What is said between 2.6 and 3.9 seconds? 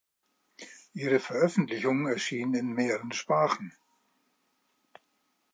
mehreren Sprachen.